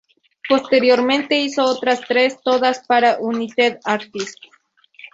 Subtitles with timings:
[0.49, 4.39] Posteriormente hizo otras tres, todas para United Artists.